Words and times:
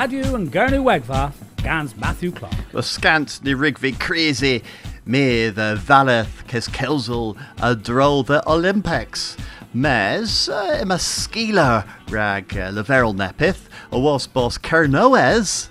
Radio 0.00 0.36
and 0.36 0.52
Gernu 0.52 0.84
Wegva, 0.84 1.32
Gans 1.56 1.96
Matthew 1.96 2.30
Clark. 2.30 2.54
The 2.70 2.84
scant 2.84 3.42
ni 3.42 3.52
rigvi 3.52 3.98
crazy 3.98 4.62
me 5.04 5.48
the 5.48 5.74
valeth 5.76 6.44
kes 6.46 6.68
kelzel 6.68 7.36
a 7.60 7.74
droll 7.74 8.22
the 8.22 8.48
Olympics. 8.48 9.36
Mes 9.74 10.48
uh, 10.48 10.84
rag 12.10 12.56
uh, 12.56 12.70
nepith, 12.70 13.62
a 13.90 13.98
was 13.98 14.28
boss 14.28 14.56
Kernoes. 14.56 15.68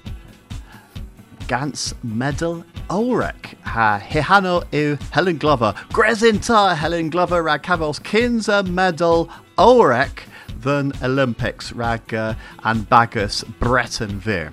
Gans 1.48 1.96
medal 2.04 2.66
Ulrich 2.90 3.56
ha 3.62 4.02
hihano 4.06 4.66
u 4.74 4.98
Helen 5.12 5.38
Glover. 5.38 5.74
Grezinta 5.92 6.76
Helen 6.76 7.10
Glover 7.10 7.42
rag 7.42 7.64
havos 7.64 8.02
kinza 8.02 8.68
medal 8.68 9.30
Ulrich 9.58 10.26
than 10.62 10.92
Olympics 11.02 11.72
rag 11.72 12.14
and 12.14 12.90
bagus 12.90 13.44
Breton 13.60 14.20
vir. 14.20 14.52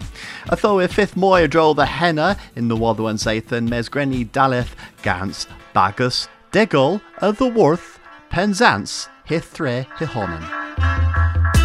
Fifth 0.89 1.17
moy 1.17 1.47
drol 1.47 1.75
the 1.75 1.87
henna 1.87 2.37
in 2.55 2.69
the 2.69 2.77
Wadwan 2.77 3.19
Zathan 3.19 3.69
mes 3.69 3.89
grenny 3.89 4.29
daleth 4.29 4.75
gans 5.03 5.47
bagus 5.73 6.29
diggle 6.53 7.01
of 7.19 7.39
the 7.39 7.49
worth 7.49 7.99
penzance 8.31 9.09
hithre 9.25 9.87
hihonen. 9.99 11.64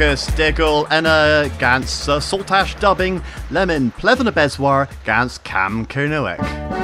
Marcus 0.00 0.26
Diggle 0.28 0.86
Enna 0.90 1.50
Gans 1.58 2.08
uh, 2.08 2.18
Saltash 2.18 2.74
Dubbing 2.80 3.22
Lemon 3.50 3.90
Plevena 3.90 4.32
Beswar 4.32 4.88
Gans 5.04 5.36
Cam 5.36 5.84
Kernoek. 5.84 6.79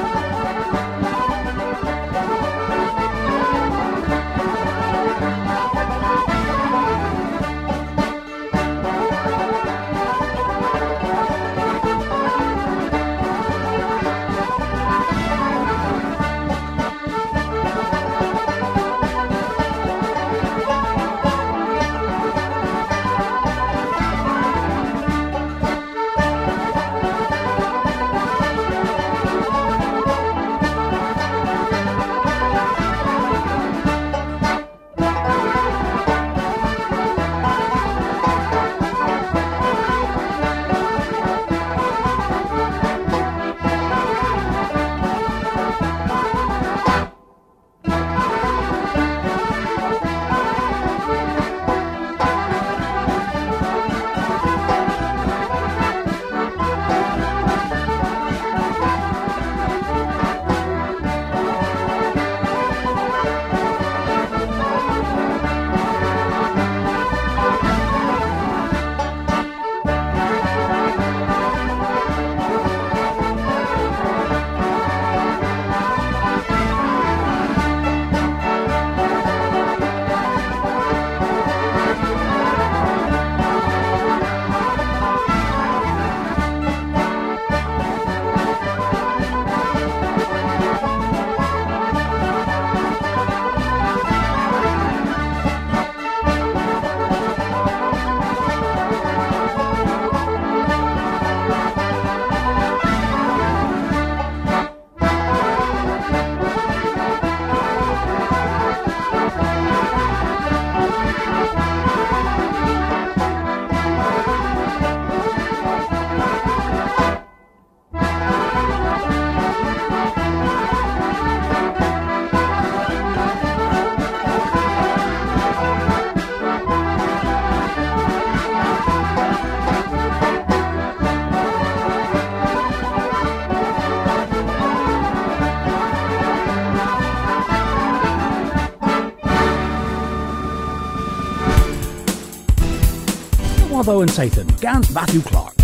And 144.01 144.11
Satan, 144.11 144.47
Gans 144.61 144.91
Matthew 144.93 145.21
Clark. 145.23 145.55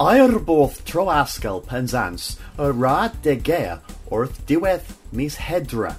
Airboth 0.00 0.84
Troascal 0.84 1.60
Penzance, 1.66 2.38
a 2.58 2.72
Rad 2.72 3.20
de 3.22 3.36
Gea, 3.36 3.80
Orth 4.06 4.44
Diweth 4.46 4.94
Mis 5.12 5.36
Hedra, 5.36 5.96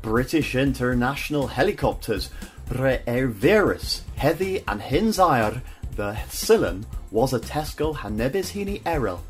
British 0.00 0.54
International 0.54 1.48
Helicopters, 1.48 2.30
Re 2.70 3.00
Erverus, 3.06 4.02
Heavy 4.16 4.62
and 4.68 4.80
Hinzair, 4.80 5.62
the 5.96 6.12
Sillen 6.28 6.84
was 7.10 7.32
a 7.32 7.40
Tesco 7.40 7.94
Hanebis 7.96 8.52
Hini 8.52 8.82
Eril, 8.82 9.20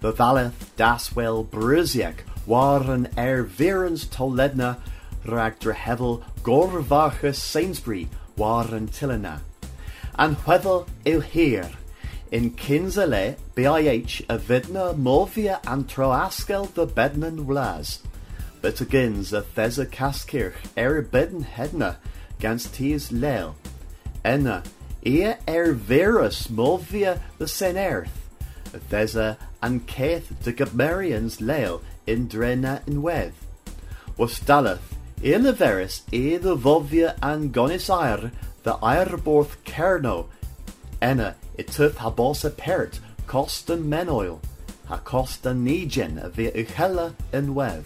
the 0.00 0.12
Valeth 0.12 0.74
Daswell 0.76 1.46
Brusiek, 1.46 2.20
waren 2.46 3.06
Erverens 3.16 4.06
Toledna, 4.06 4.78
Rag 5.24 5.58
Drehevel 5.58 6.22
Gorvachus 6.42 7.36
Sainsbury, 7.36 8.08
waren 8.36 8.88
Tillena, 8.88 9.40
and 10.18 10.36
Hwevel 10.36 10.86
Ilhir, 11.04 11.74
in 12.32 12.50
Kinsale, 12.50 13.36
BIH, 13.54 14.24
a 14.28 14.38
vidna 14.38 14.94
Movia 14.94 15.60
and 15.66 15.88
Troaskel 15.88 16.72
the 16.74 16.86
Bednan 16.86 17.46
Wlas. 17.46 18.00
But 18.60 18.80
agains 18.80 19.32
a 19.32 19.42
Thesa 19.42 19.86
Kaskirch, 19.86 20.54
er 20.76 21.02
bedden 21.02 21.44
hedna, 21.44 21.96
gans 22.40 22.68
ties 22.68 23.10
leil. 23.10 23.54
Enna, 24.24 24.64
ea 25.04 25.34
er 25.48 25.72
verus 25.74 26.48
Movia 26.48 27.20
the 27.38 27.46
sen 27.46 27.76
earth. 27.76 28.28
Thesa 28.90 29.36
and 29.62 29.86
Keth 29.86 30.32
de 30.42 30.52
Gabmarians 30.52 31.40
leil 31.40 31.80
in 32.06 32.28
Drena 32.28 32.82
in 32.86 33.02
Weth. 33.02 33.46
Was 34.16 34.40
Daleth, 34.40 34.94
e 35.22 35.32
the 35.32 35.52
veris, 35.52 36.02
e 36.12 36.36
the 36.36 36.56
Vovia 36.56 37.16
and 37.22 37.52
Gonis 37.52 37.88
the 38.66 38.76
Airborth 38.78 39.54
Kerno, 39.64 40.26
Enna, 41.00 41.36
it 41.56 41.68
tuth 41.68 41.98
ha 41.98 42.10
bosa 42.10 42.50
pert, 42.50 42.98
costa 43.28 43.76
menoil, 43.76 44.40
ha 44.86 44.96
costa 44.96 45.50
nigen 45.54 46.18
a 46.20 46.28
vi 46.28 46.50
uchella 46.50 47.14
yn 47.32 47.54
wedd. 47.54 47.84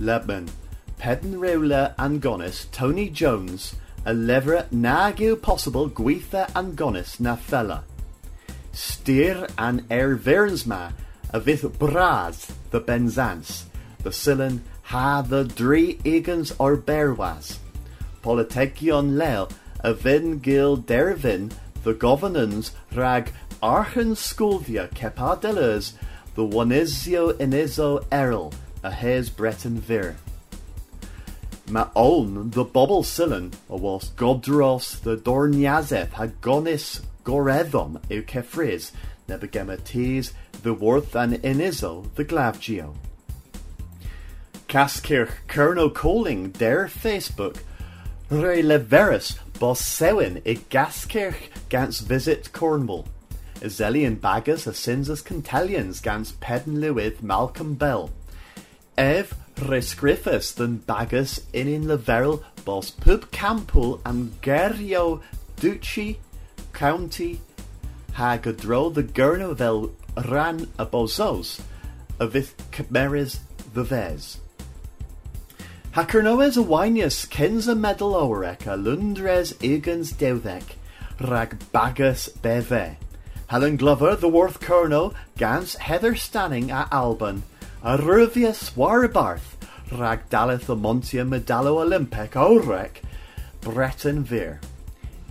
Lebman, 0.00 0.48
Pedden 0.98 1.34
Rewler 1.34 1.94
Angonis, 1.96 2.64
Tony 2.72 3.10
Jones, 3.10 3.74
a 4.06 4.14
levera 4.14 4.64
nag 4.72 5.20
possible 5.42 5.90
gweitha 5.90 6.50
Angonis 6.52 7.20
na 7.20 7.36
fella. 7.36 7.84
Steer 8.72 9.46
an 9.58 9.82
ervernsma 9.90 10.94
a 11.34 11.38
vith 11.38 11.64
braz 11.78 12.50
the 12.70 12.80
benzans, 12.80 13.64
the 14.02 14.08
sillen 14.08 14.60
ha 14.84 15.20
the 15.20 15.44
dri 15.44 15.98
egans 16.02 16.50
or 16.58 16.78
berwas. 16.78 17.58
Politekion 18.24 19.18
lel 19.18 19.50
a 19.80 19.92
vin 19.92 20.38
gil 20.38 20.78
dervin 20.78 21.52
the 21.82 21.92
governance 21.92 22.72
rag 22.94 23.30
archen 23.62 24.12
sculvia 24.14 24.88
cepadelers 24.94 25.92
the 26.34 26.42
onesio 26.42 27.34
inizo 27.34 28.02
eril 28.06 28.50
a 28.82 28.90
hes 28.90 29.28
breton 29.28 29.76
vir. 29.78 30.16
Ma 31.68 31.90
on 31.94 32.48
the 32.52 32.64
bobble 32.64 33.02
sillen 33.02 33.52
a 33.68 33.76
was 33.76 34.08
godros 34.12 35.02
the 35.02 35.18
dorniazeth 35.18 36.12
hagonis 36.12 37.02
gorethom 37.24 38.00
eu 38.08 38.22
kefriz 38.22 38.90
nebegemates 39.28 40.32
the 40.62 40.72
worth 40.72 41.14
and 41.14 41.34
inizo 41.42 42.10
the 42.14 42.24
glavgio. 42.24 42.94
Kaskirch 44.66 45.30
Kerno 45.46 45.92
Coling 45.92 46.52
der 46.52 46.88
Facebook 46.88 47.58
Re 48.30 48.62
leveris 48.62 49.38
bos 49.58 49.80
sewin 49.80 50.40
i 50.46 50.54
Gaskirch 50.70 51.50
gans 51.68 52.00
visit 52.00 52.50
Cornwall. 52.54 53.06
Azelian 53.60 54.18
baggers 54.18 54.66
ascensus 54.66 55.22
contalians 55.22 56.02
gans 56.02 56.32
pedden 56.32 56.80
lewith 56.80 57.22
Malcolm 57.22 57.74
Bell. 57.74 58.10
Ev 58.96 59.34
rescriffus 59.56 60.54
than 60.54 60.78
baggers 60.78 61.42
in 61.52 61.68
in 61.68 61.84
leveril 61.84 62.42
bos 62.64 62.90
pub 62.90 63.30
campul 63.30 64.00
and 64.06 64.40
gerio 64.40 65.20
ducci 65.58 66.16
county 66.72 67.42
hagadro 68.14 68.92
the 68.92 69.02
gurnovel 69.02 69.92
ran 70.30 70.66
a 70.78 70.86
avith 70.86 72.52
cameras 72.70 73.40
the 73.74 73.84
vez. 73.84 74.38
Hacernoes 75.94 76.56
Awinius 76.56 77.24
Kinza 77.28 77.78
medal 77.78 78.14
orec 78.14 78.66
a 78.66 78.76
Lundres 78.76 79.54
Egans 79.60 80.12
Dewdek, 80.12 80.74
rag 81.20 81.56
bagus 81.72 82.28
beve. 82.42 82.96
Helen 83.46 83.76
Glover, 83.76 84.16
the 84.16 84.28
Worth 84.28 84.58
Colonel, 84.58 85.14
Gans 85.38 85.76
Heather 85.76 86.16
Stanning 86.16 86.72
a 86.72 86.88
Alban, 86.90 87.44
a 87.80 87.96
Ruvius 87.96 88.72
Warbarth, 88.72 89.54
rag 89.96 90.28
Daleth 90.28 90.66
the 90.66 90.74
Montia 90.74 91.24
Medallo 91.24 91.80
Olympic 91.80 92.32
orec, 92.32 92.96
Breton 93.60 94.24
Vir. 94.24 94.58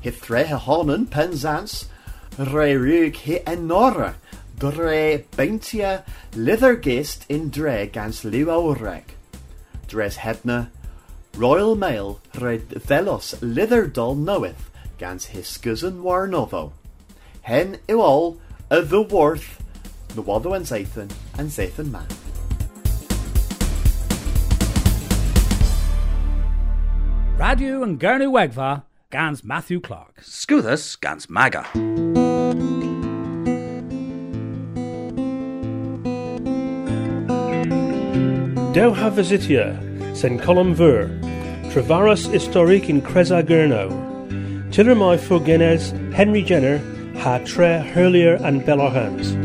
Hithre 0.02 0.46
Honan 0.46 1.08
Penzance, 1.08 1.90
Re 2.38 2.74
Rug 2.78 3.16
He 3.18 3.40
Enora, 3.40 4.14
Dre 4.58 5.26
Beintia 5.34 6.06
Lithergist 6.32 7.26
in 7.28 7.50
Dre 7.50 7.86
Gans 7.88 8.24
Liw 8.24 8.46
orec. 8.46 9.04
Dres 9.94 10.18
Hebna, 10.18 10.72
Royal 11.38 11.76
Mail 11.76 12.20
red 12.42 12.68
velos 12.70 13.36
Litherdol 13.42 14.18
knoweth 14.18 14.72
gans 14.98 15.28
hiscusan 15.28 16.02
war 16.02 16.26
novo. 16.26 16.74
Hen 17.44 17.78
yw 17.88 18.00
all 18.02 18.40
y 18.72 18.80
the 18.82 19.04
worth 19.04 19.62
the 20.16 20.24
waddo 20.24 20.54
and 20.54 20.66
Zathan 20.66 21.12
and 21.38 21.52
Zathan 21.52 21.92
man. 21.92 22.08
Radio 27.38 27.84
and 27.84 28.00
Gurney 28.00 28.26
Wegva, 28.26 28.86
Gans 29.12 29.44
Matthew 29.44 29.80
Clark. 29.80 30.24
Scuthus 30.24 31.00
gans 31.00 31.30
maga. 31.30 32.23
Dewha 38.74 39.12
visitia, 39.12 39.78
sen 40.16 40.40
colum 40.40 40.74
ver, 40.74 41.08
Travarus 41.70 42.28
historique 42.28 42.90
in 42.90 43.04
Creza 43.04 43.44
Gurno, 43.44 43.88
Tillermai 44.72 45.20
Fugenes, 45.20 45.92
Henry 46.12 46.42
Jenner, 46.42 46.80
Ha 47.20 47.38
Tre 47.46 47.84
Hurlier 47.94 48.44
and 48.44 48.64
Bellarhams. 48.64 49.36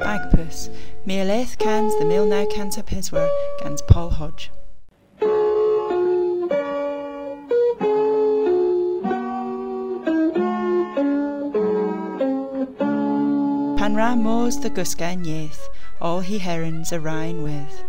Bagpuss, 0.00 0.68
Mealeth 1.06 1.56
cans 1.58 1.96
the 2.00 2.04
mill 2.04 2.26
now 2.26 2.44
cans 2.46 2.76
up 2.76 2.88
his 2.88 3.12
were, 3.12 3.30
gans 3.60 3.82
Paul 3.82 4.10
Hodge. 4.10 4.50
Panra 13.82 14.16
moors 14.16 14.60
the 14.60 14.70
guska 14.70 15.16
nyeth, 15.20 15.68
all 16.00 16.20
he 16.20 16.38
herons 16.38 16.92
a 16.92 17.00
rhine 17.00 17.42
with. 17.42 17.82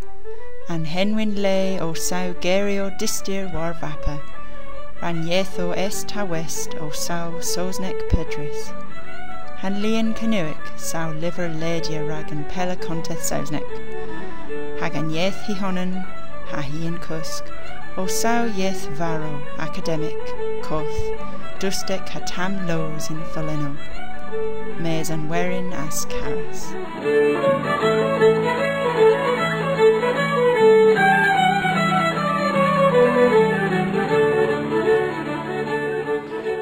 An 0.68 0.86
henwyn 0.86 1.40
lay 1.40 1.80
o 1.80 1.94
saw 1.94 2.34
geri 2.42 2.80
o 2.80 2.90
distir 2.90 3.54
war 3.54 3.74
vapa, 3.74 4.20
ran 5.04 5.28
yeth 5.28 5.60
o 5.60 5.70
est 5.74 6.10
ha 6.10 6.26
west 6.26 6.74
o 6.80 6.90
saw 6.90 7.30
sosnek 7.34 8.10
pedris. 8.10 8.74
Han 9.60 9.84
lian 9.84 10.16
canoic 10.16 10.80
saw 10.80 11.12
liver 11.12 11.48
ledia 11.48 12.02
rag 12.10 12.32
an 12.32 12.44
pela 12.46 12.76
conteth 12.76 13.22
sosnek. 13.22 13.70
Hag 14.80 14.96
an 14.96 15.12
yeth 15.12 15.46
hi 15.46 15.54
honan, 15.54 15.94
ha 16.48 16.62
hi 16.62 16.88
an 16.88 16.98
cusk, 16.98 17.44
o 17.98 18.08
saw 18.08 18.48
yeth 18.48 18.90
varo, 18.94 19.40
academic, 19.60 20.18
koth, 20.64 21.02
dustek 21.60 22.10
ha 22.10 22.20
tam 22.26 22.66
lows 22.66 23.12
in 23.12 23.22
foleno. 23.36 23.78
Mes 24.84 25.10
an 25.10 25.30
werin 25.30 25.72
as 25.72 26.04
caras. 26.08 26.74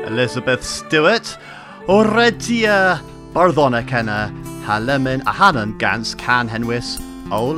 Elizabeth 0.05 0.63
Stewart, 0.63 1.35
o 1.87 2.03
Redia 2.03 3.01
Barddona 3.33 3.81
Kenna, 3.81 4.31
Halemin 4.65 5.23
a 5.25 5.33
Hanan 5.33 5.75
Gans 5.79 6.13
Can 6.13 6.47
Henwis 6.47 7.01
o 7.31 7.49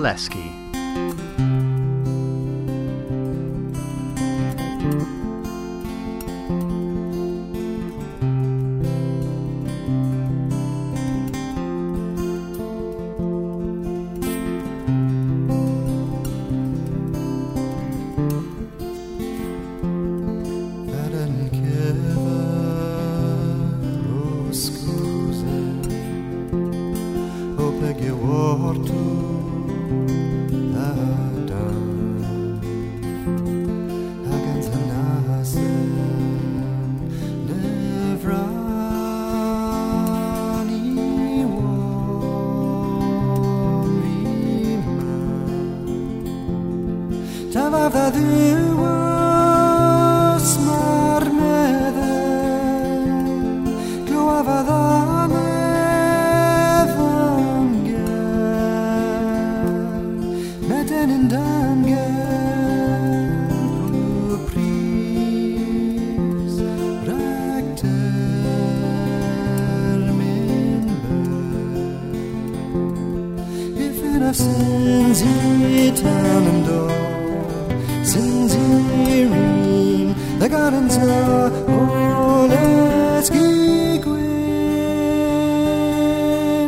erin 80.54 80.88
the 80.88 80.98
gardens 80.98 80.98
are 80.98 81.52
all 81.70 82.48
let's 82.48 83.30
get 83.30 84.02
gwyn 84.04 84.34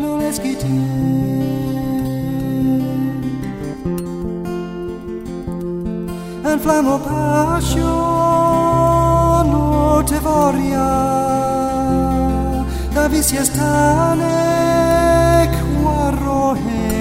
oh 0.06 0.18
let's 0.22 0.40
get 0.40 0.64
oh, 0.64 0.70
and 6.52 6.62
flam 6.62 6.88
o 6.88 6.98
passion 7.00 7.84
oh, 9.54 10.00
o 10.00 10.04
teforia 10.04 10.90
da 12.96 13.04
visies 13.08 13.50
tanek 13.58 15.52
warrohen 15.84 16.92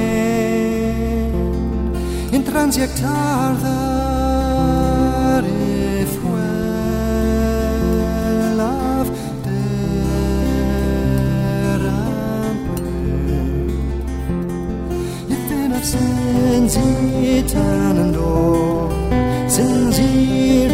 eh. 2.31 2.37
in 2.37 2.43
transjectar 2.45 4.04
If 15.87 15.93
of 15.93 15.99
sins 19.51 19.99
etan 19.99 20.65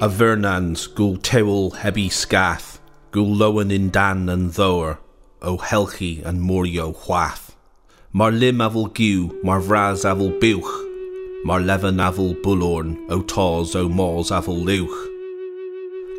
múr 0.00 0.08
a 0.44 0.88
gúl 0.88 1.18
teil 1.22 1.70
hebi 1.70 2.08
scath, 2.08 2.80
gúl 3.12 3.38
loan 3.38 3.70
in 3.70 3.90
dan 3.90 4.28
and 4.28 4.50
dhoir, 4.52 4.98
ó 5.40 5.58
helchi 5.58 6.24
an 6.26 6.40
morio 6.40 6.92
chwath. 6.92 7.52
Mar 8.12 8.32
lim 8.32 8.58
afel 8.58 8.88
giw, 8.90 9.30
mar 9.44 9.60
vras 9.60 10.04
afel 10.04 10.32
buwch, 10.40 10.72
mar 11.44 11.60
levan 11.60 12.00
afel 12.00 12.34
bulorn, 12.42 12.96
ó 13.08 13.22
tás 13.22 13.76
ó 13.76 13.88
mós 13.88 14.32
afel 14.32 14.64
luwch. 14.64 14.98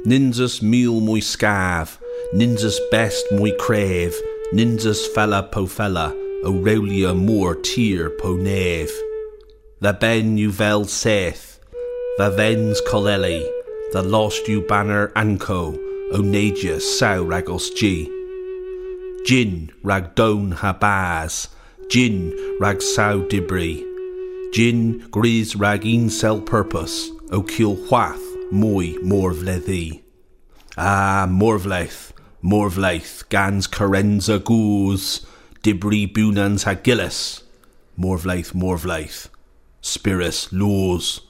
Ninjas 0.06 0.62
mil 0.62 1.02
mwy 1.02 1.22
ninjas 2.34 2.80
best 2.92 3.26
mwy 3.34 3.52
ninjas 4.54 5.06
fella 5.14 5.44
po 5.52 5.66
fella, 5.66 6.14
ó 6.46 6.64
reulia 6.64 7.14
môr 7.14 7.62
tir 7.62 8.10
po 8.22 8.38
nef. 8.38 8.92
The 9.82 9.92
ben 9.92 10.38
you 10.38 10.52
vel 10.52 10.86
seth, 10.86 11.60
the 12.18 12.30
vens 12.32 12.82
coleli, 12.88 13.55
the 13.96 14.04
lost 14.04 14.46
you 14.50 14.60
banner 14.60 15.10
anco, 15.16 15.74
o 16.12 16.18
nadia 16.18 16.82
saw 16.82 17.24
ragos 17.26 17.70
g. 17.70 18.04
Jin 19.26 19.72
rag 19.84 20.16
don 20.16 20.52
ha 20.52 20.74
Jin 21.88 22.58
rag 22.60 22.82
saw 22.82 23.22
dibri, 23.32 23.86
Jin 24.52 25.08
gris 25.12 25.56
rag 25.56 25.86
un 25.86 26.10
sel 26.10 26.42
purpose, 26.42 27.10
o 27.32 27.42
kill 27.42 27.78
whath 27.88 28.22
moi 28.52 28.96
morvlethi. 29.02 30.02
Ah, 30.78 31.26
morvleth, 31.30 32.12
morvleth, 32.44 33.30
gans 33.30 33.66
carenza 33.66 34.44
goose, 34.44 35.26
dibri 35.64 36.06
bunans 36.14 36.66
ha 36.66 36.74
gillis, 36.74 37.44
morvleth, 37.98 38.52
morvleth, 38.52 39.30
spirus 39.82 40.52
laws. 40.52 41.25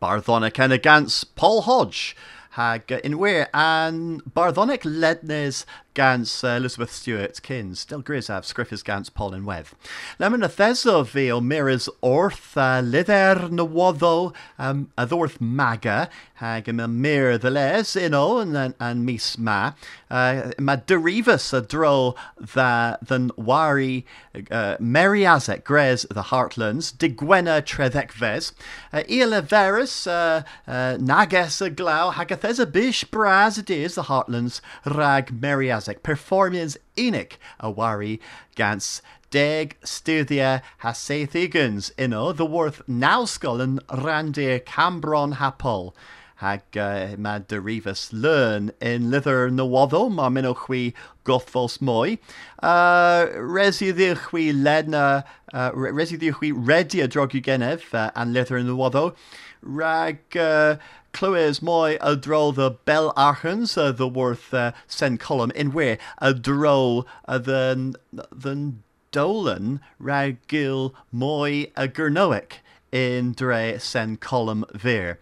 Barthonic 0.00 0.58
and 0.58 0.72
against 0.72 1.36
Paul 1.36 1.62
Hodge. 1.62 2.16
Hag 2.54 2.90
in 2.90 3.18
where 3.18 3.48
and 3.54 4.22
Barthonic 4.34 4.82
lednes 4.82 5.64
gans 5.94 6.44
uh, 6.44 6.48
Elizabeth 6.48 6.92
Stewart 6.92 7.42
Kins. 7.42 7.80
Still 7.80 8.02
grisav 8.02 8.42
scriffis 8.42 8.84
gans 8.84 9.10
Paul 9.10 9.34
and 9.34 9.44
Weth. 9.44 9.74
Lemon 10.18 10.42
a 10.42 10.48
theso 10.48 11.02
vi 11.02 11.30
o 11.30 11.40
miras 11.40 11.88
orth 12.00 12.56
uh, 12.56 12.80
lither 12.80 13.48
nawoddo 13.50 14.34
um, 14.58 14.90
adorth 14.96 15.40
maga 15.40 16.08
hag 16.34 16.66
yma 16.66 16.90
mir 16.90 17.36
the 17.38 17.50
les 17.50 17.96
ino 17.96 18.38
and 18.38 18.74
and, 18.78 19.04
mis 19.04 19.36
ma. 19.36 19.72
Uh, 20.10 20.52
ma 20.58 20.76
derivus 20.76 21.52
a 21.52 21.60
dro 21.60 22.14
the 22.38 22.98
than 23.02 23.30
wari 23.36 24.06
uh, 24.50 24.76
Meriazek 24.78 25.64
Grez 25.64 26.06
the 26.10 26.22
Heartlands 26.22 26.92
digwena 26.92 27.62
trethekves 27.62 28.52
uh, 28.92 29.02
Ila 29.08 29.42
Verus 29.42 30.06
uh, 30.06 30.42
uh, 30.66 30.96
nages 31.00 31.60
glau 31.74 32.12
hagathes 32.12 32.58
a 32.58 32.66
bish 32.66 33.04
braz 33.04 33.58
it 33.58 33.70
is 33.70 33.96
the 33.96 34.04
Heartlands 34.04 34.60
rag 34.86 35.40
Meriazek 35.40 35.79
performance 36.02 36.76
enic 36.96 37.32
a 37.58 37.70
wari 37.70 38.20
gans 38.54 39.02
Deg 39.30 39.76
studia 39.84 40.60
hasethigans 40.82 41.92
ino 41.96 42.32
the 42.32 42.44
worth 42.44 42.82
nauskull 42.88 43.60
and 43.60 43.86
randir 43.86 44.58
cambron 44.64 45.34
hapol 45.36 45.94
hag 46.40 46.62
uh, 46.76 47.14
ma 47.18 47.38
derivus 47.38 48.12
learn 48.12 48.72
in 48.80 49.10
lither 49.10 49.50
nawoddo 49.50 50.10
ma 50.10 50.28
minochwi 50.28 50.94
gothfos 51.24 51.80
moi. 51.80 52.16
Uh, 52.62 53.26
residichwi 53.36 54.52
ledna 54.52 55.24
uh, 55.52 55.70
residichwi 55.72 56.52
redia 56.52 57.06
drogu 57.06 57.42
genev 57.42 57.92
uh, 57.94 58.10
and 58.16 58.32
lither 58.32 58.58
nawoddo 58.60 59.14
rag 59.62 60.18
uh, 60.36 60.76
Clywes 61.12 61.60
moi 61.60 61.98
a 62.00 62.14
dro 62.16 62.52
the 62.52 62.70
bell 62.70 63.12
archens 63.16 63.76
uh, 63.76 63.90
the 63.92 64.06
worth 64.06 64.54
uh, 64.54 64.72
sen 64.86 65.18
column. 65.18 65.50
In 65.56 65.72
where? 65.72 65.98
A 66.18 66.32
dro 66.32 67.04
uh, 67.26 67.38
the 67.38 67.96
the 68.12 68.72
dolan 69.10 69.80
ragil 70.00 70.94
moi 71.10 71.66
a 71.76 71.88
gurnoic 71.88 72.58
in 72.92 73.32
dre 73.32 73.76
sen 73.78 74.16
column 74.16 74.64
ver. 74.72 75.18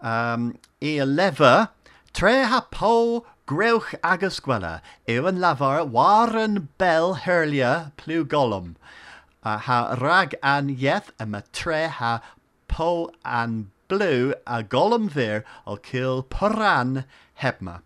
um, 0.00 0.54
e 0.80 1.02
lefer, 1.04 1.68
tre 2.12 2.44
ha 2.44 2.60
po 2.70 3.24
grewch 3.50 3.94
agos 4.02 4.40
gwela, 4.40 4.78
yw 5.10 5.26
yn 5.30 5.40
lafar 5.42 5.82
war 5.96 6.32
yn 6.38 6.68
bel 6.78 7.14
herlia 7.24 7.90
plw 8.00 8.24
golwm. 8.24 8.74
A 9.42 9.56
ha 9.66 9.80
rag 10.00 10.36
an 10.42 10.70
ieth 10.70 11.10
yma 11.22 11.42
tre 11.56 11.86
ha 11.98 12.12
po 12.68 13.10
an 13.24 13.70
blw 13.90 14.32
a 14.46 14.62
golwm 14.62 15.08
fyr 15.10 15.42
o 15.66 15.76
cil 15.76 16.22
poran 16.22 17.04
hebma. 17.42 17.80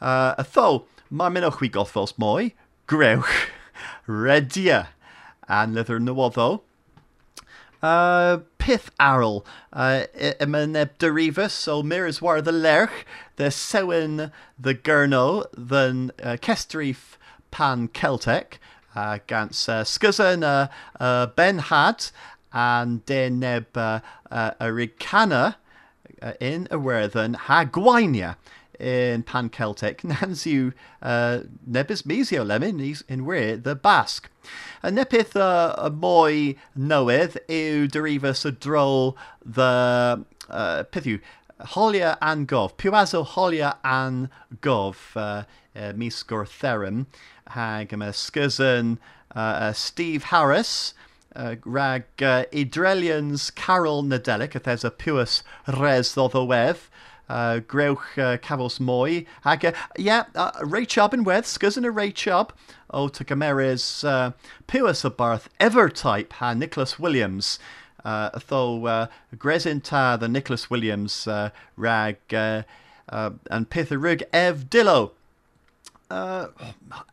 Uh, 0.00 0.34
a 0.38 0.44
tho, 0.44 0.84
mae 1.10 1.30
mynd 1.34 1.48
o'ch 1.48 1.64
goth 1.74 1.94
fel 1.94 2.06
smoi, 2.10 2.52
grewch, 2.86 3.48
redia, 4.26 4.86
an 5.48 5.74
lythyr 5.74 6.00
nywoddo. 6.02 6.62
Uh, 7.82 8.38
pith 8.62 8.92
arl 9.00 9.44
uh, 9.72 10.04
yma 10.14 10.68
neb 10.70 10.96
derifus 10.98 11.50
so 11.50 11.82
mirrors 11.82 12.22
war 12.22 12.40
the 12.40 12.52
lerch 12.52 13.04
the 13.34 13.50
sewin 13.50 14.30
the 14.56 14.72
gurno 14.72 15.44
then 15.52 16.12
uh, 16.22 16.36
kestrif 16.40 17.18
pan 17.50 17.88
Celtic 17.88 18.60
uh, 18.94 19.18
gans 19.26 19.68
uh, 19.68 19.84
uh, 20.20 20.68
uh, 21.00 21.26
ben 21.26 21.58
had 21.58 22.06
and 22.52 23.04
den 23.04 23.40
neb 23.40 23.76
uh, 23.76 23.98
uh, 24.30 24.52
a 24.60 24.66
ricana 24.66 25.56
uh, 26.22 26.34
in 26.38 26.68
Iwerddon 26.70 27.34
ha 27.34 27.64
in 28.80 29.22
Pan 29.22 29.48
Celtic, 29.48 30.02
Nansiw 30.02 30.72
uh, 31.02 31.40
nebys 31.68 32.02
misio 32.02 32.46
lemon 32.46 32.80
in 33.08 33.24
we 33.24 33.54
the 33.54 33.74
Basque. 33.74 34.30
A 34.82 34.90
nepith 34.90 35.36
uh, 35.36 35.74
y 35.78 35.90
mwy 35.90 36.56
newydd 36.76 37.38
yw 37.48 37.88
derifus 37.88 38.44
y 38.44 38.52
the 39.44 40.24
uh, 40.50 40.82
peth 40.90 41.06
yw 41.06 41.20
holia 41.74 42.16
an 42.20 42.44
gof, 42.46 42.76
piwazo 42.76 43.24
holia 43.24 43.76
an 43.84 44.28
gof 44.60 45.16
uh, 45.16 45.44
uh, 45.76 45.92
mis 45.94 46.22
gortherem 46.24 47.06
hag 47.48 47.92
uh, 49.34 49.72
Steve 49.72 50.24
Harris, 50.24 50.94
uh, 51.34 51.56
rag 51.64 52.04
uh, 52.20 52.44
Idrelians 52.52 53.54
Carol 53.54 54.02
Nadelic, 54.02 54.54
if 54.54 54.64
there's 54.64 54.84
a 54.84 54.90
puas 54.90 55.42
res 55.66 56.14
wedd, 56.14 56.88
uh, 57.32 57.60
grewch 57.60 58.18
uh, 58.18 58.36
cafos 58.36 58.78
uh, 59.64 59.72
yeah, 59.96 60.24
uh, 60.34 60.52
Chubb 60.84 61.14
yn 61.16 61.24
wedd, 61.24 61.48
sgysyn 61.48 61.88
y 61.88 61.88
Ray 61.88 62.12
Chubb, 62.12 62.52
o 62.90 63.08
to 63.08 63.24
gymerys 63.24 64.04
uh, 64.04 64.32
y 65.04 65.08
barth 65.08 65.48
ever 65.58 65.88
type 65.88 66.34
ha 66.34 66.52
Nicholas 66.52 66.98
Williams, 66.98 67.58
uh, 68.04 68.38
tho 68.48 68.84
uh, 68.86 69.06
ta 69.80 70.16
the 70.18 70.28
Nicholas 70.28 70.68
Williams 70.68 71.26
uh, 71.26 71.48
rag 71.76 72.18
uh, 72.34 72.62
uh, 73.08 73.30
and 73.50 73.70
pith 73.70 73.90
y 73.90 73.96
rug 73.96 74.22
ev 74.32 74.68
dillo. 74.68 75.12
Uh, 76.10 76.48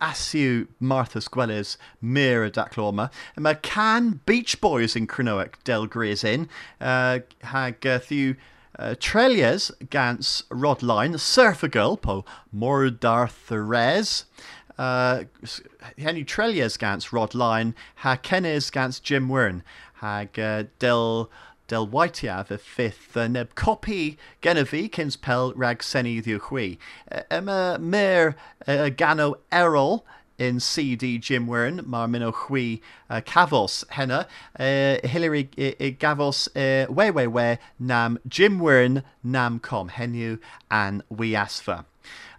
asiw 0.02 0.68
Martha 0.78 1.20
Sgwelles 1.20 1.78
mir 2.02 2.44
y 2.44 2.50
dacloma. 2.50 3.10
Mae 3.38 3.54
can 3.54 4.20
Beach 4.26 4.60
Boys 4.60 4.94
in 4.94 5.06
Cronoic 5.06 5.54
del 5.64 5.86
Grisin 5.86 6.50
uh, 6.82 7.20
hag 7.42 7.86
uh, 7.86 7.98
uh, 8.80 8.94
Trelias 8.98 9.70
gans 9.90 10.44
Rodline, 10.50 11.18
Surfer 11.20 11.68
Girl 11.68 11.96
po 11.96 12.24
Mordarth 12.54 13.50
Res. 13.50 14.24
Uh, 14.78 15.24
Henry 15.98 16.24
Trelias 16.24 16.78
gans 16.78 17.08
Rodline, 17.08 17.74
ha 17.96 18.16
Kennes 18.16 18.70
gans 18.70 18.98
Jim 18.98 19.28
Wearne, 19.28 19.62
hag 19.94 20.38
uh, 20.38 20.64
del 20.78 21.30
del 21.68 21.86
Whiteav 21.86 22.50
y 22.50 22.56
fifth 22.56 23.16
uh, 23.16 23.28
neb 23.28 23.54
copi 23.54 24.16
genefi 24.42 24.90
cyns 24.90 25.20
pel 25.20 25.52
rag 25.54 25.82
seni 25.82 26.18
the 26.20 26.38
chwi. 26.38 26.78
Uh, 27.12 27.20
yma 27.30 27.78
mer 27.78 28.34
uh, 28.66 28.88
gano 28.88 29.36
erol 29.52 30.02
in 30.40 30.58
CD 30.58 31.18
Jim 31.18 31.46
Wearne, 31.46 31.86
mar 31.86 32.08
minno 32.08 32.32
chwi 32.32 32.80
uh, 33.10 33.20
cafos 33.20 33.84
henna. 33.90 34.26
Uh, 34.58 34.96
Hillary 35.06 35.50
i, 35.56 35.74
i 35.78 35.92
gafos 35.92 36.48
uh, 36.56 36.90
we 36.90 37.10
we 37.10 37.26
we 37.26 37.58
nam 37.78 38.18
Jim 38.26 38.58
Wearne 38.58 39.04
nam 39.22 39.60
com 39.60 39.90
henu 39.90 40.40
an 40.70 41.02
we 41.10 41.32
asfa. 41.32 41.84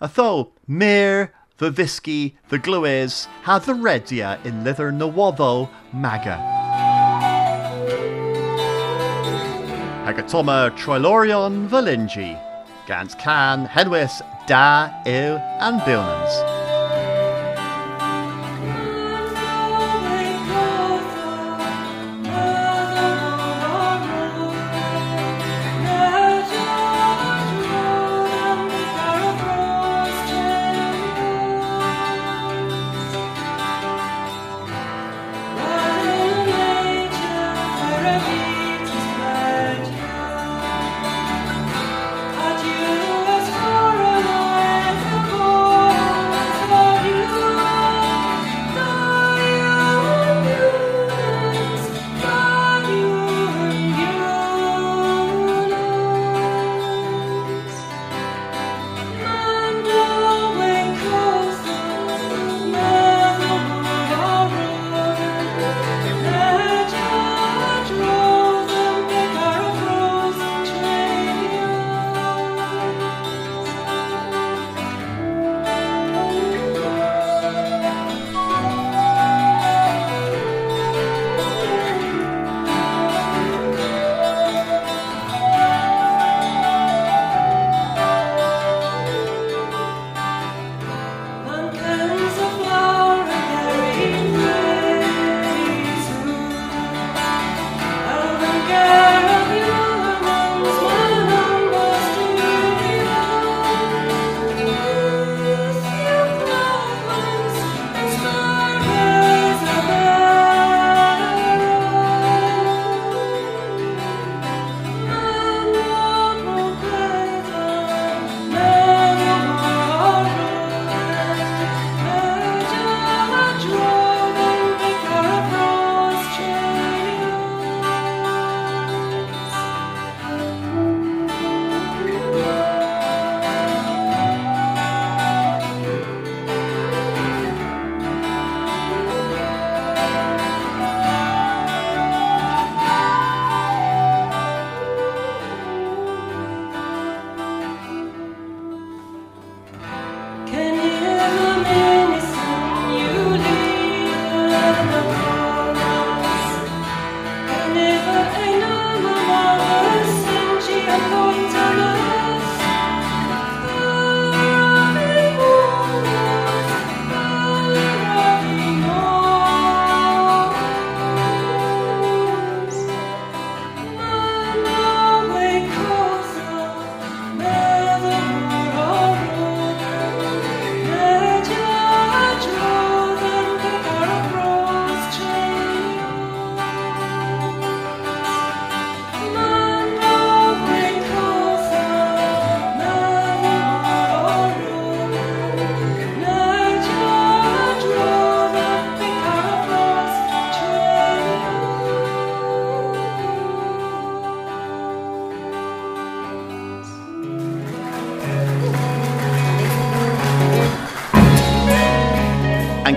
A 0.01 0.07
tho 0.07 0.51
mer 0.67 1.31
the 1.59 1.69
visky, 1.69 2.35
the 2.49 2.57
glues, 2.57 3.27
ha 3.43 3.59
the 3.59 3.73
redia 3.73 4.43
in 4.43 4.63
lither 4.63 4.91
nawoddo 4.91 5.69
maga. 5.93 6.37
Agatoma 10.07 10.75
Trilorion 10.75 11.69
Valingi, 11.69 12.35
Gans 12.87 13.13
Can, 13.13 13.67
Henwis, 13.67 14.21
Da, 14.47 14.89
Ew, 15.05 15.37
and 15.61 15.79
Bilnans. 15.81 16.60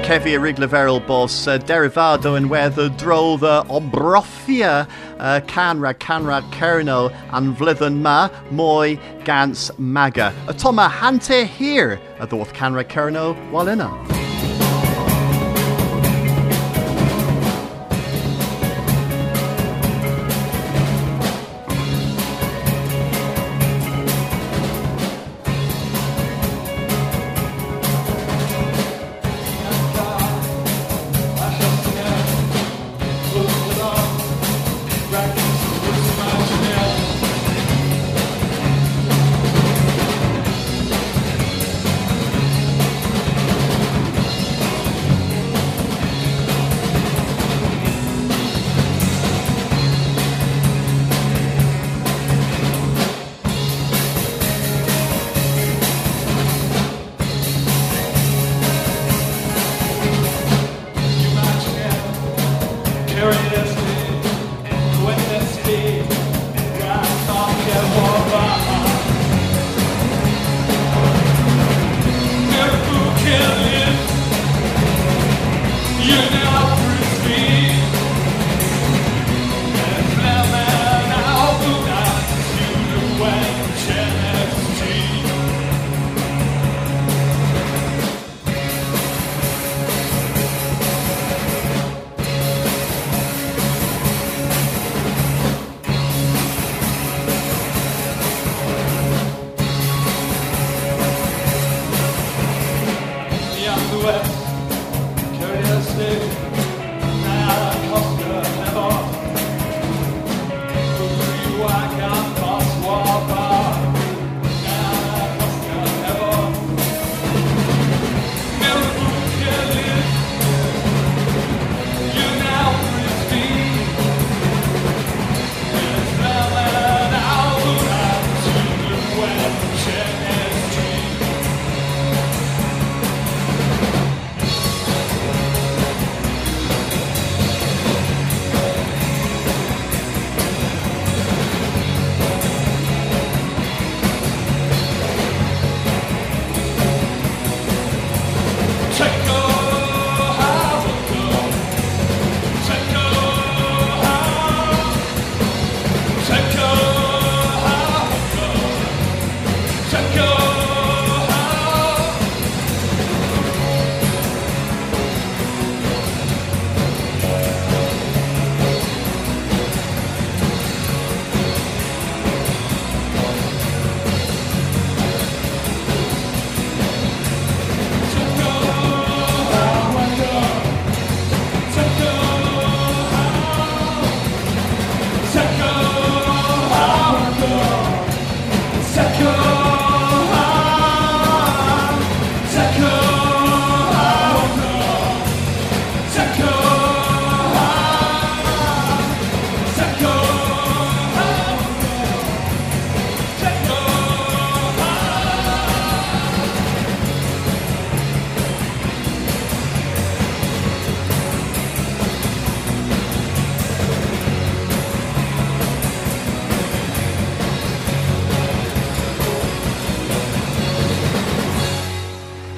Kevi 0.05 0.39
Rigleveril 0.39 1.07
Boss 1.07 1.47
uh, 1.47 1.57
Derivado 1.57 2.37
and 2.37 2.51
where 2.51 2.69
the 2.69 2.91
dro 2.91 3.39
the 3.39 3.65
Obrofia 3.71 4.87
uh, 5.19 5.41
Canra 5.47 5.95
Canra 5.95 6.43
Kerno 6.51 7.11
and 7.33 7.57
Vlithen 7.57 8.03
Ma 8.03 8.29
Moy 8.51 8.99
Gans 9.25 9.71
Maga. 9.79 10.35
Atoma 10.47 10.91
Hante 10.91 11.47
here 11.47 11.99
the 12.21 12.37
Canra 12.53 12.85
Kerno 12.85 13.35
Walina. 13.51 14.24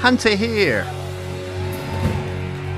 Hante 0.07 0.37
here. 0.37 0.85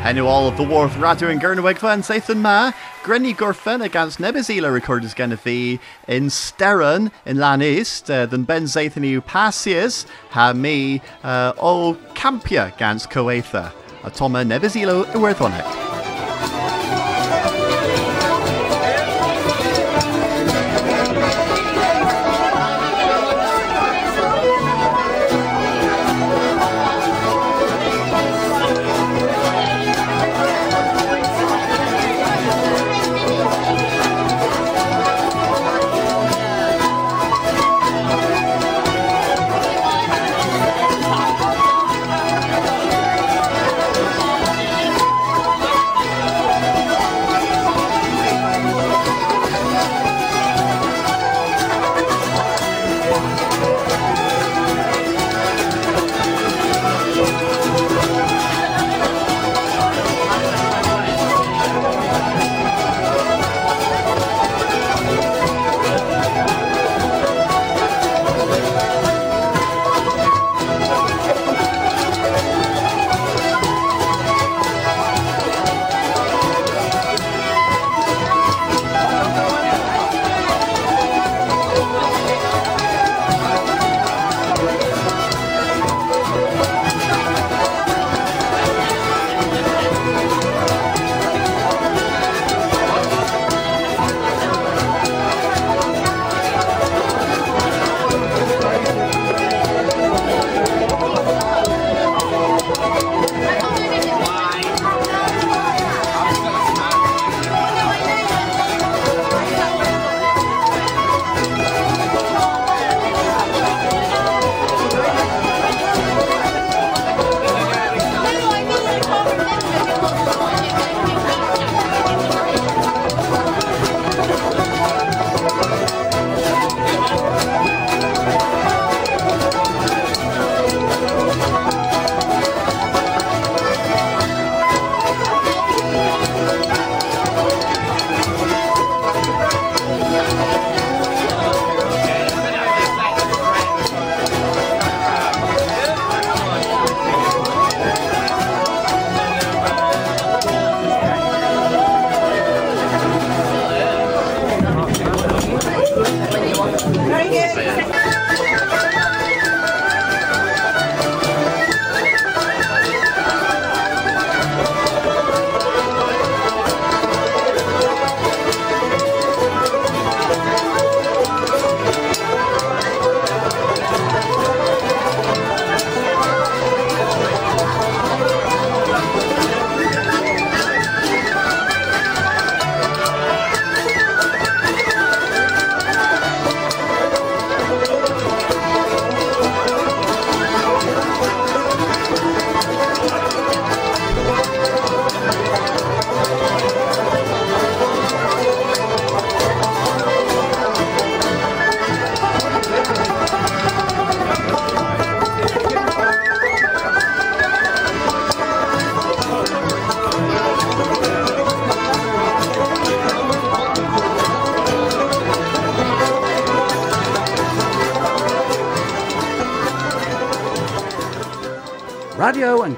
Hennu 0.00 0.24
all 0.24 0.48
of 0.48 0.56
the 0.56 0.62
Wharf 0.62 0.98
Radio 0.98 1.28
and 1.28 1.38
Gernaweg 1.38 1.82
and 1.92 2.02
Sathan 2.02 2.38
Ma, 2.38 2.72
Grenny 3.02 3.34
Gorfen 3.34 3.84
against 3.84 4.18
Nebezila 4.18 4.72
recorded 4.72 5.14
gonna 5.14 5.36
be 5.36 5.78
in 6.06 6.28
Sterren 6.28 7.12
in 7.26 7.36
Lanist, 7.36 8.08
uh, 8.08 8.24
then 8.24 8.44
Ben 8.44 8.62
Zathaniu 8.62 9.20
Passius, 9.20 10.06
ha 10.30 10.54
me 10.54 11.02
uh, 11.22 11.52
o 11.58 11.98
Campia 12.14 12.74
against 12.74 13.10
Coetha. 13.10 13.74
Atoma 14.00 14.46
Nebezilo 14.46 15.04
Iwerthonek. 15.12 15.87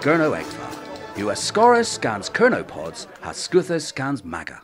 Gurno. 0.00 0.30
US 1.18 1.42
Scorus 1.42 1.88
scans 1.88 2.30
Kernopods, 2.30 3.06
has 3.20 3.36
Scuthus 3.36 3.84
scans 3.84 4.24
Maga. 4.24 4.62